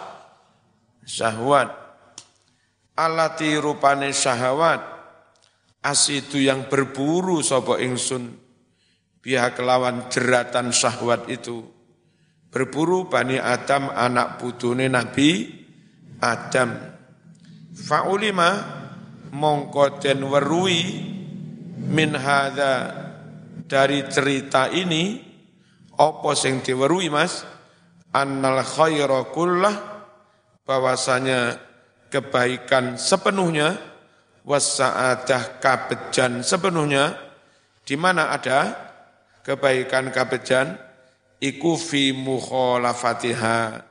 Syahwat. 1.09 1.73
Alati 2.93 3.57
rupane 3.57 4.13
syahwat. 4.13 4.96
Asitu 5.83 6.41
yang 6.41 6.69
berburu 6.71 7.41
sopo 7.41 7.77
ingsun. 7.77 8.33
Pihak 9.21 9.59
kelawan 9.59 10.07
jeratan 10.07 10.71
syahwat 10.71 11.27
itu. 11.27 11.65
Berburu 12.47 13.11
Bani 13.11 13.37
Adam 13.37 13.91
anak 13.91 14.39
putune 14.39 14.87
Nabi 14.87 15.51
Adam 16.23 16.97
Fa'ulima 17.77 18.49
mongko 19.29 20.01
den 20.01 20.25
werui 20.25 20.81
min 21.77 22.17
hadza 22.17 22.89
dari 23.69 24.01
cerita 24.09 24.73
ini 24.73 25.21
apa 25.93 26.31
sing 26.33 26.65
diwerui 26.65 27.13
Mas 27.13 27.45
annal 28.17 28.65
khaira 28.65 29.29
kullah 29.29 29.75
bahwasanya 30.65 31.61
kebaikan 32.09 32.97
sepenuhnya 32.97 33.77
wasaadah 34.47 35.59
kabejan. 35.59 36.39
Sepenuhnya 36.39 37.11
di 37.83 37.99
mana 37.99 38.31
ada 38.31 38.71
kebaikan 39.43 40.09
kabejan 40.15 40.79
iku 41.43 41.75
fi 41.75 42.15
mukhalafatiha 42.15 43.83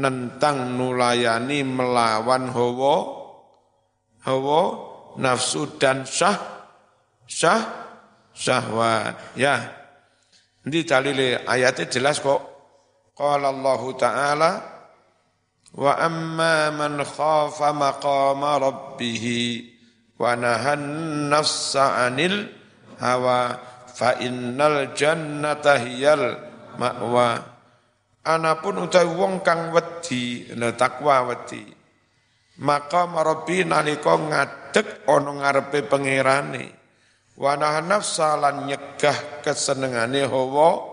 nentang 0.00 0.80
nulayani 0.80 1.60
melawan 1.66 2.48
hawa 2.48 2.96
hawa 4.24 4.62
nafsu 5.20 5.76
dan 5.76 6.08
syah 6.08 6.40
syah 7.28 7.60
syahwat 8.32 9.36
ya. 9.36 9.76
Ini 10.60 10.84
dalile 10.84 11.40
ayatnya 11.44 11.88
jelas 11.88 12.20
kok. 12.20 12.40
Qala 13.16 13.52
Allah 13.52 13.82
taala 14.00 14.50
wa 15.76 15.92
amma 15.96 16.72
man 16.72 17.00
khafa 17.04 17.72
maqama 17.72 18.60
rabbih 18.60 19.24
wa 20.20 20.36
nahan 20.36 20.84
nafsa 21.32 22.04
'anil 22.04 22.44
hawa 23.00 23.56
fa 23.88 24.20
innal 24.20 24.92
jannata 24.92 25.80
hiyal 25.80 26.36
ma'wa 26.76 27.40
anapun 28.28 28.84
utawi 28.84 29.08
wong 29.16 29.40
kang 29.40 29.72
wedi 29.72 30.52
takwa 30.76 31.32
wedi. 31.32 31.64
Maka 32.60 33.08
marabi 33.08 33.64
nalika 33.64 34.20
ngadeg 34.20 35.08
ana 35.08 35.30
ngarepe 35.40 35.88
pangerane. 35.88 36.76
Wa 37.40 37.56
nafsa 37.56 38.36
lan 38.36 38.68
nyegah 38.68 39.40
kesenengane 39.40 40.28
hawa 40.28 40.84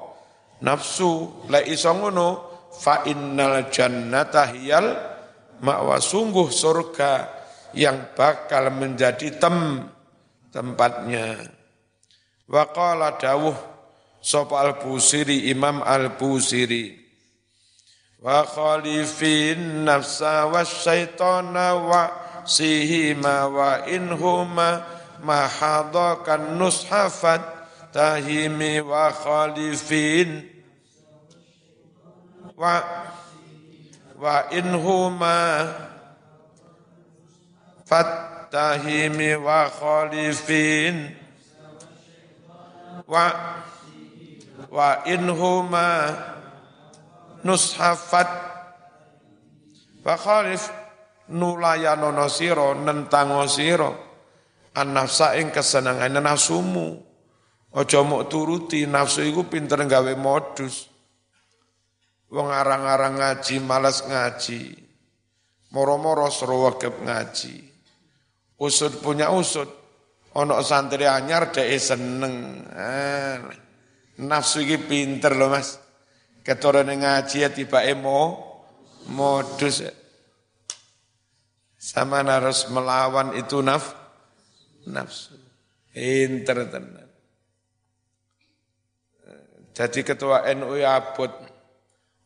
nafsu. 0.63 1.43
La 1.51 1.59
iso 1.59 1.91
ngono 1.91 2.27
fa 2.71 3.03
innal 3.03 3.67
jannata 3.67 4.47
hiyal 4.55 4.95
ma'wa 5.59 5.99
sungguh 5.99 6.47
surga 6.47 7.36
yang 7.75 8.13
bakal 8.15 8.71
menjadi 8.71 9.35
tem 9.35 9.87
tempatnya. 10.53 11.35
Wa 12.47 12.63
qala 12.71 13.19
dawuh 13.19 13.55
sapa 14.23 14.63
al-busiri 14.63 15.51
imam 15.51 15.83
al-busiri. 15.83 16.95
Wa 18.23 18.47
khalifin 18.47 19.83
nafsa 19.83 20.47
wa 20.47 20.63
syaitana 20.63 21.75
wa 21.77 22.03
sihima 22.47 23.45
wa 23.51 23.83
inhuma 23.85 24.81
mahadakan 25.21 26.57
nushafat 26.57 27.43
tahimi 27.91 28.81
wa 28.81 29.11
khalifin 29.11 30.45
wa 32.57 32.81
wa 34.17 34.49
in 34.49 34.65
huma 34.73 35.37
fattahimi 37.87 39.39
wa 39.39 39.71
khalifin. 39.71 41.15
Wa 43.07 43.25
wa 44.67 44.89
in 45.07 45.31
huma 45.31 46.11
nushafat 47.47 48.27
wa 50.03 50.15
khalif 50.19 50.67
nulayanono 51.31 52.27
sira 52.27 52.75
nentango 52.75 53.47
an 54.75 54.87
nafsa 54.91 55.39
ing 55.39 55.55
kesenangan 55.55 56.19
nafsumu. 56.19 57.07
Aja 57.77 58.01
mok 58.01 58.25
turuti 58.31 58.89
nafsu 58.89 59.21
iku 59.21 59.45
pinter 59.45 59.79
gawe 59.85 60.13
modus. 60.17 60.89
Wong 62.27 62.51
arang-arang 62.51 63.21
ngaji 63.21 63.55
males 63.63 64.03
ngaji. 64.03 64.75
Moro-moro 65.71 66.31
seru 66.31 66.63
ngaji 66.79 67.66
usut 68.61 69.01
punya 69.01 69.29
usut. 69.33 69.69
Ono 70.37 70.61
santri 70.61 71.09
anyar 71.09 71.49
dhek 71.49 71.69
seneng. 71.81 72.61
Ah, 72.69 73.41
nafsu 74.21 74.61
iki 74.61 74.77
pinter 74.85 75.33
loh 75.33 75.49
Mas. 75.49 75.81
Keturune 76.45 76.93
ngaji 76.93 77.37
ya 77.41 77.49
tiba 77.49 77.81
emo 77.81 78.37
modus. 79.09 79.81
Sama 81.77 82.21
harus 82.21 82.69
melawan 82.69 83.33
itu 83.33 83.65
naf 83.65 83.97
nafsu. 84.85 85.33
Pinter 85.89 86.69
tenan. 86.69 87.09
Jadi 89.73 90.01
ketua 90.05 90.45
NU 90.53 90.77
abot. 90.85 91.33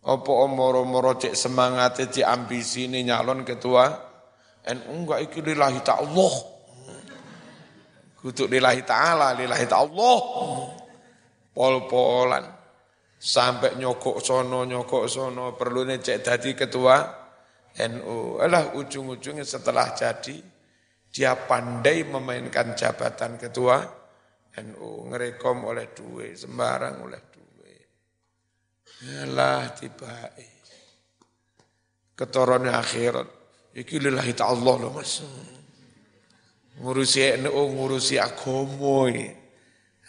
Opo 0.01 0.49
moro-moro 0.49 1.13
cek 1.13 1.37
semangat 1.37 2.09
cek 2.09 2.25
ambisi 2.25 2.89
ini 2.89 3.05
nyalon 3.05 3.45
ketua 3.45 4.10
NU 4.61 4.91
enggak 4.93 5.19
iki 5.25 5.41
lillahi 5.41 5.81
ta'ala. 5.81 6.29
Kutuk 8.21 8.45
lillahi 8.45 8.85
ta'ala 8.85 9.33
lillahi 9.33 9.65
ta'ala. 9.65 10.13
Pol-polan. 11.49 12.45
Sampai 13.21 13.77
nyokok 13.77 14.17
sono 14.21 14.65
nyokok 14.65 15.05
sono. 15.09 15.57
Perlu 15.57 15.85
cek 15.97 16.19
tadi 16.21 16.53
ketua 16.53 17.01
NU 17.71 18.37
alah 18.37 18.75
ujung-ujungnya 18.75 19.47
setelah 19.47 19.95
jadi 19.95 20.35
dia 21.07 21.33
pandai 21.39 22.03
memainkan 22.03 22.75
jabatan 22.75 23.39
ketua 23.39 23.79
NU 24.59 25.07
ngerekom 25.07 25.63
oleh 25.63 25.89
duwe 25.95 26.35
sembarang 26.35 27.01
oleh 27.01 27.21
duwe. 27.31 27.73
Alah 29.25 29.71
tiba 29.73 30.13
ketorone 32.13 32.69
akhirat 32.69 33.40
iki 33.75 33.99
lillahi 33.99 34.33
ta'ala 34.35 34.73
loh 34.79 34.91
mas. 34.91 35.23
Ngurusi 36.81 37.37
NU 37.45 37.61
ngurusi 37.77 38.15
agomo 38.17 39.07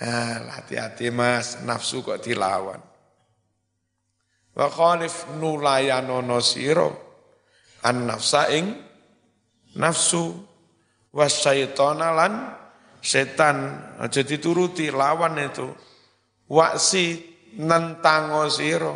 Ah, 0.02 0.58
hati-hati 0.58 1.14
mas, 1.14 1.62
nafsu 1.62 2.02
kok 2.02 2.18
dilawan. 2.18 2.82
Wa 4.50 4.66
khalif 4.66 5.30
nulayanono 5.38 6.42
siro 6.42 6.90
an 7.86 8.10
nafsa 8.10 8.50
ing 8.50 8.66
nafsu. 9.78 10.50
Wasyaitona 11.12 12.08
lan 12.18 12.34
setan. 12.98 13.58
Aja 14.00 14.24
dituruti 14.24 14.88
lawan 14.90 15.38
itu. 15.38 15.68
Waksi 16.50 17.20
nentango 17.62 18.48
siro 18.50 18.94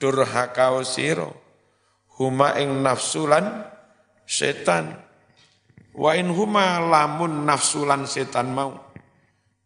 durhakao 0.00 0.82
siro 0.82 1.47
huma 2.18 2.58
ing 2.58 2.82
nafsu 2.82 3.24
lan 3.30 3.64
setan 4.26 4.92
wa 5.94 6.10
in 6.18 6.28
huma 6.34 6.82
lamun 6.82 7.46
nafsu 7.46 7.86
lan 7.86 8.04
setan 8.04 8.50
mau 8.52 8.74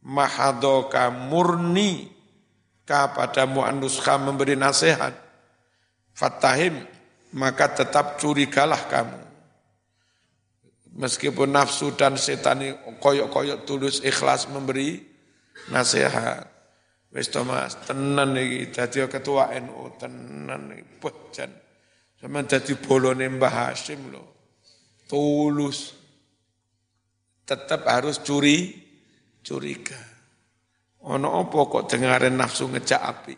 mahadoka 0.03 1.09
murni 1.09 2.12
kepadamu 2.83 3.62
anuskha 3.62 4.19
memberi 4.19 4.59
nasihat, 4.59 5.15
fatahim, 6.12 6.83
maka 7.33 7.71
tetap 7.73 8.19
curigalah 8.19 8.91
kamu. 8.91 9.21
Meskipun 10.93 11.57
nafsu 11.57 11.97
dan 11.97 12.21
setan 12.21 12.61
koyok-koyok 13.01 13.65
tulus 13.65 14.05
ikhlas 14.05 14.53
memberi 14.53 15.01
nasihat. 15.73 16.45
Wis 17.12 17.33
Thomas, 17.33 17.77
tenan 17.88 18.37
iki 18.37 18.73
dadi 18.73 19.05
ketua 19.09 19.53
NU 19.57 19.97
tenan 19.97 20.73
iki 20.77 20.85
bojan. 21.01 21.62
Sama 22.22 22.46
dadi 22.46 22.78
bolone 22.78 23.26
Mbah 23.26 23.50
Hasim 23.50 24.14
lho. 24.14 24.22
Tulus. 25.11 25.98
Tetap 27.42 27.82
harus 27.90 28.22
curi 28.22 28.70
curiga. 29.42 29.98
Ono 31.02 31.42
apa 31.42 31.58
kok 31.66 31.90
dengarin 31.90 32.38
nafsu 32.38 32.70
ngejak 32.70 33.02
api? 33.02 33.35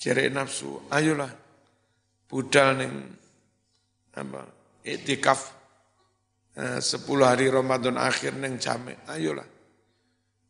Jere 0.00 0.32
nafsu, 0.32 0.88
ayolah 0.88 1.28
budal 2.24 2.80
ning 2.80 2.92
apa? 4.16 4.42
Iktikaf 4.80 5.40
eh, 6.56 6.80
10 6.80 7.04
hari 7.20 7.52
Ramadan 7.52 8.00
akhir 8.00 8.40
neng 8.40 8.56
jame, 8.56 8.96
ayolah. 9.12 9.44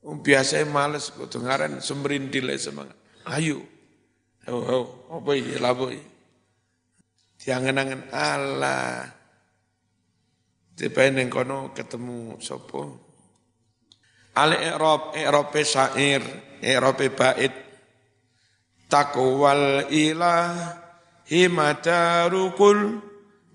Um, 0.06 0.22
biasa 0.22 0.62
males 0.70 1.10
kok 1.10 1.26
dengaran 1.26 1.82
semrindil 1.82 2.54
semangat. 2.54 2.94
Ayo. 3.26 3.75
Oh, 4.46 4.62
oh, 4.62 4.84
apa 5.18 5.30
iki 5.34 5.58
labo 5.58 5.90
iki? 5.90 6.06
Diangen-angen 7.42 8.06
Allah. 8.14 9.10
Tiba 10.76 11.08
ning 11.10 11.26
kono 11.26 11.74
ketemu 11.74 12.38
sapa? 12.38 12.84
Al 14.36 14.52
i'rab 14.54 15.16
i'rab 15.16 15.50
syair 15.64 16.20
i'rab 16.60 17.00
bait 17.00 17.54
taqwal 18.86 19.88
ilah 19.90 20.52
himadarukul 21.26 23.02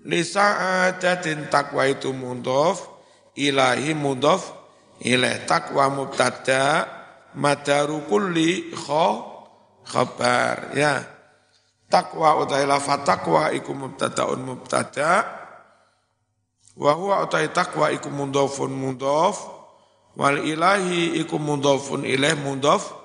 li 0.04 0.20
sa'adatin 0.20 1.48
taqwa 1.48 1.88
itu 1.88 2.10
mudhaf 2.10 2.84
ilahi 3.38 3.94
mudhaf 3.94 4.50
ilaih 5.00 5.46
taqwa 5.48 5.88
mubtada 5.88 6.84
madaru 7.38 8.04
kulli 8.10 8.74
kha 8.74 9.31
khabar 9.86 10.74
ya. 10.76 11.02
Taqwa 11.92 12.40
utai 12.40 12.64
lafat 12.64 13.04
taqwa 13.04 13.52
iku 13.52 13.76
mubtadaun 13.76 14.40
mubtada. 14.40 15.28
Wa 16.72 16.96
huwa 16.96 17.28
utai 17.28 17.52
taqwa 17.52 17.92
iku 17.92 18.08
mudhafun 18.08 18.72
mudhaf. 18.72 19.36
Wal 20.16 20.40
ilahi 20.40 21.20
iku 21.20 21.36
mudhafun 21.36 22.08
ilaih 22.08 22.40
mudhaf 22.40 22.96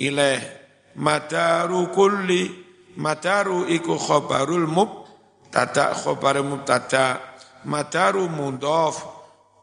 ilaih. 0.00 0.40
Madaru 0.96 1.92
kulli 1.92 2.48
madaru 2.96 3.68
iku 3.68 4.00
khabarul 4.00 4.64
mubtada 4.64 5.92
khabar 5.92 6.40
mubtada. 6.40 7.20
Madaru 7.68 8.32
mudhaf 8.32 8.96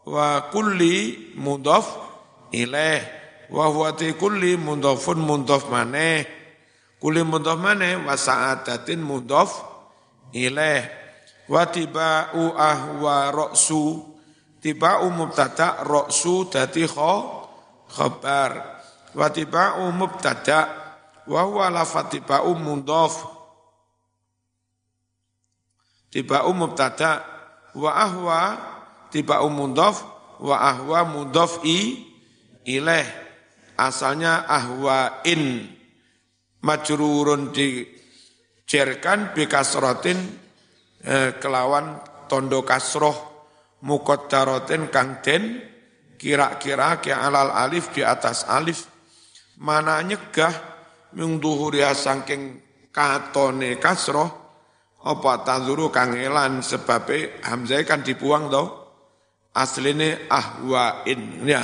wa 0.05 0.45
kulli 0.53 1.33
mudhaf 1.41 1.89
ilaih. 2.53 3.01
Wa 3.49 3.65
huwa 3.73 3.97
kulli 3.97 4.61
mudhafun 4.61 5.25
mudhaf 5.25 5.73
maneh 5.73 6.38
kulli 6.99 7.23
mudhaf 7.23 7.57
maneh 7.57 7.97
wa 8.03 8.13
sa'adatin 8.13 8.99
mudhaf 8.99 9.55
ilaih 10.35 10.85
wa 11.49 11.65
tiba'u 11.65 12.53
ahwa 12.53 13.33
ra'su 13.33 14.09
Tiba'u 14.59 15.07
mubtada 15.07 15.87
ra'su 15.87 16.51
dadi 16.51 16.83
kho 16.83 17.13
khabar. 17.87 18.83
Wa 19.15 19.31
tiba'u 19.31 19.87
mubtada 19.95 20.67
wa 21.23 21.41
huwa 21.47 21.71
lafat 21.71 22.19
tiba'u 22.19 22.51
mudhaf. 22.59 23.23
Tiba'u 26.11 26.51
mubtada 26.51 27.23
wa 27.71 27.91
ahwa 27.95 28.39
tiba'u 29.07 29.47
mudhaf 29.47 30.03
wa 30.43 30.55
ahwa 30.59 31.07
mudhaf 31.07 31.63
i 31.63 32.03
ilaih. 32.67 33.07
Asalnya 33.79 34.43
ahwa 34.43 35.23
in 35.23 35.71
majrurun 36.63 37.51
di 37.55 37.85
jerkan 38.67 39.31
bikasrotin 39.33 40.19
eh, 41.03 41.35
kelawan 41.39 41.99
tondo 42.29 42.61
kasroh 42.61 43.15
muqaddaratin 43.83 44.91
kang 44.91 45.23
den 45.23 45.63
kira-kira 46.19 46.99
ke 46.99 47.15
alal 47.15 47.49
alif 47.55 47.95
di 47.95 48.03
atas 48.03 48.43
alif. 48.45 48.85
Mana 49.59 49.99
nyegah 50.03 50.51
mung 51.15 51.39
duhuria 51.39 51.91
saking 51.95 52.59
katone 52.93 53.75
kasroh 53.79 54.29
apa 54.99 55.31
tanzuru 55.47 55.87
kang 55.91 56.15
elan 56.15 56.59
sebabe 56.59 57.39
hamzah 57.43 57.83
kan 57.87 58.03
dibuang 58.03 58.51
tau 58.51 58.67
asline 59.55 60.27
ahwain 60.27 61.47
ya 61.47 61.63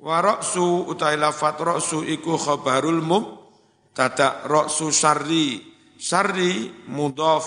wa 0.00 0.16
ra'su 0.24 0.88
utai 0.88 1.20
lafat 1.20 1.60
ra'su 1.60 2.04
iku 2.08 2.40
khabarul 2.40 3.04
mub 3.04 3.40
Tata 3.90 4.46
roksu 4.46 4.94
syarri. 4.94 5.60
Syarri 6.00 6.72
mudhaf, 6.88 7.44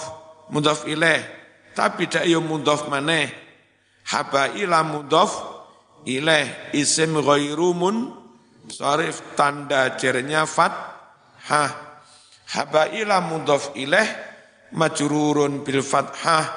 mudhaf 0.53 0.85
ilaih. 0.85 1.23
Tapi 1.73 2.05
dak 2.05 2.27
yo 2.29 2.43
mudhaf 2.43 2.85
maneh. 2.91 3.31
Habaila 4.05 4.85
mudhaf 4.85 5.31
ilaih. 6.05 6.75
Isim 6.75 7.17
ghairu 7.17 7.73
mun 7.73 8.11
sarif 8.69 9.35
tanda 9.35 9.97
jernya 9.97 10.47
fat 10.47 10.71
ha 11.51 11.63
habaila 12.55 13.19
mudhaf 13.19 13.75
ilaih 13.75 14.07
majrurun 14.71 15.67
bil 15.67 15.83
fathah 15.83 16.47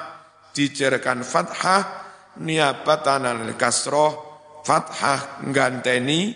dijerkan 0.55 1.27
fathah 1.27 1.83
niabatan 2.39 3.27
al 3.27 3.51
kasroh 3.59 4.26
fathah 4.67 5.47
ganteni 5.55 6.35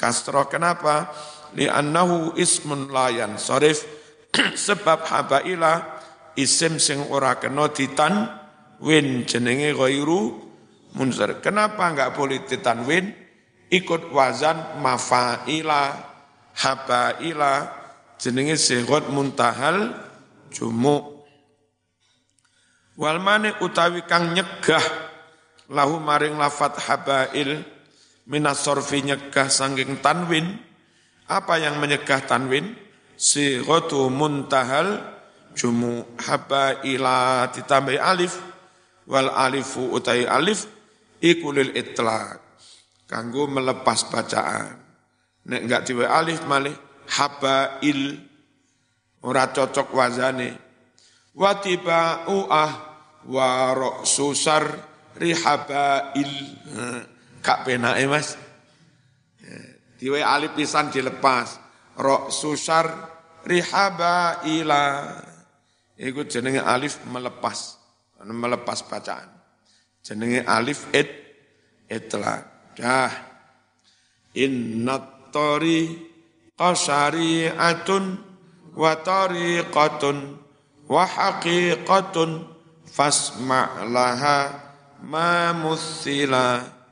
kasroh. 0.00 0.48
Kenapa? 0.48 1.12
Li'annahu 1.52 2.32
ismun 2.40 2.88
layan 2.88 3.36
sarif 3.36 3.84
sebab 4.68 5.04
habaila 5.04 6.00
isim 6.36 6.80
sing 6.80 7.04
ora 7.12 7.36
kena 7.36 7.68
ditan 7.68 8.28
win 8.80 9.28
jenenge 9.28 9.76
ghairu 9.76 10.48
munzar 10.96 11.44
kenapa 11.44 11.92
enggak 11.92 12.16
boleh 12.16 12.40
ditanwin? 12.48 13.28
Ikut 13.68 14.08
wazan 14.16 14.80
mafaila 14.80 15.92
habaila 16.56 17.68
jenenge 18.16 18.56
sigot 18.56 19.12
muntahal 19.12 19.92
jumu 20.48 21.20
wal 22.96 23.20
mane 23.20 23.52
utawi 23.60 24.08
kang 24.08 24.32
nyegah 24.32 25.07
lahu 25.68 26.00
maring 26.00 26.36
lafat 26.40 26.76
habail 26.88 27.64
minas 28.28 28.60
sorfi 28.64 29.04
nyegah 29.04 29.48
sangking 29.48 30.00
tanwin 30.00 30.56
apa 31.28 31.60
yang 31.60 31.76
menyegah 31.76 32.24
tanwin 32.24 32.72
sigotu 33.16 34.08
muntahal 34.08 35.00
jumu 35.52 36.04
habaila 36.16 37.50
ditambah 37.52 38.00
alif 38.00 38.40
wal 39.08 39.28
alifu 39.32 39.92
utai 39.92 40.24
alif 40.24 40.68
ikulil 41.20 41.74
itlaq 41.74 42.40
kanggo 43.08 43.48
melepas 43.48 44.06
bacaan. 44.12 44.76
Nek 45.48 45.60
enggak 45.64 45.82
diwe 45.88 46.04
alif 46.04 46.44
malih 46.44 46.76
habail 47.16 48.00
ora 49.24 49.48
cocok 49.48 49.88
wazane. 49.96 50.54
Watiba 51.32 52.28
uah 52.28 52.72
wa 53.28 53.48
susar 54.04 54.87
rihabail. 55.18 56.32
Kak 57.42 57.66
penake 57.66 58.06
Mas. 58.06 58.38
Diwe 59.98 60.22
alif 60.22 60.54
pisan 60.54 60.94
dilepas. 60.94 61.58
Rok 61.98 62.30
susar 62.30 62.86
rihabaila. 63.42 64.84
Iku 65.98 66.24
jenenge 66.30 66.62
alif 66.62 67.02
melepas. 67.10 67.76
Melepas 68.22 68.86
bacaan. 68.86 69.28
Jenenge 70.02 70.46
alif 70.46 70.86
it 70.94 71.10
itlaq. 71.90 72.74
Dah. 72.78 73.10
Inna 74.38 75.02
tori 75.34 75.90
qasari'atun 76.54 78.04
wa 78.78 78.92
tariqatun 79.02 80.16
wa 80.86 81.02
haqiqatun 81.02 82.46
fasma' 82.86 83.82
laha 83.90 84.67
ma 85.02 85.52
muthila 85.52 86.77